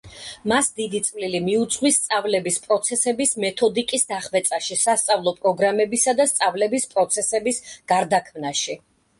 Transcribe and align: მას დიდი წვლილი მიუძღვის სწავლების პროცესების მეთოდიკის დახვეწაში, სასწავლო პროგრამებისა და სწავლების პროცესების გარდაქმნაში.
მას 0.51 0.67
დიდი 0.77 0.99
წვლილი 1.07 1.41
მიუძღვის 1.49 1.99
სწავლების 2.03 2.57
პროცესების 2.63 3.35
მეთოდიკის 3.43 4.09
დახვეწაში, 4.13 4.79
სასწავლო 4.85 5.35
პროგრამებისა 5.45 6.17
და 6.23 6.29
სწავლების 6.33 6.91
პროცესების 6.95 7.63
გარდაქმნაში. 7.95 8.81